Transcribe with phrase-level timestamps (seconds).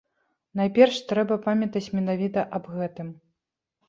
[0.59, 3.13] Найперш трэба памятаць менавіта аб гэтым.